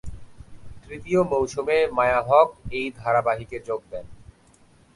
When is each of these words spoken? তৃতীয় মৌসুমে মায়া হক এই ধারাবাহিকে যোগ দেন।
তৃতীয় 0.85 1.21
মৌসুমে 1.23 1.77
মায়া 1.91 2.21
হক 2.21 2.49
এই 2.71 2.85
ধারাবাহিকে 2.97 3.57
যোগ 3.67 3.81
দেন। 3.91 4.05